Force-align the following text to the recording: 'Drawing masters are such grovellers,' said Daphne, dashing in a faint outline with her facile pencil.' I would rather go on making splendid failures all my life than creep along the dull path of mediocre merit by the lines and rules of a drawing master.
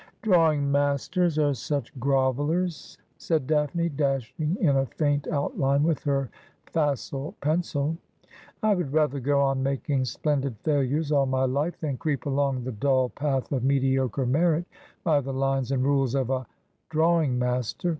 'Drawing 0.23 0.71
masters 0.71 1.37
are 1.37 1.53
such 1.53 1.93
grovellers,' 1.99 2.97
said 3.19 3.45
Daphne, 3.45 3.87
dashing 3.89 4.57
in 4.59 4.75
a 4.75 4.87
faint 4.87 5.27
outline 5.27 5.83
with 5.83 6.01
her 6.05 6.31
facile 6.65 7.35
pencil.' 7.39 7.95
I 8.63 8.73
would 8.73 8.91
rather 8.91 9.19
go 9.19 9.41
on 9.41 9.61
making 9.61 10.05
splendid 10.05 10.55
failures 10.63 11.11
all 11.11 11.27
my 11.27 11.45
life 11.45 11.79
than 11.79 11.97
creep 11.97 12.25
along 12.25 12.63
the 12.63 12.71
dull 12.71 13.09
path 13.09 13.51
of 13.51 13.63
mediocre 13.63 14.25
merit 14.25 14.65
by 15.03 15.21
the 15.21 15.33
lines 15.33 15.71
and 15.71 15.83
rules 15.83 16.15
of 16.15 16.31
a 16.31 16.47
drawing 16.89 17.37
master. 17.37 17.89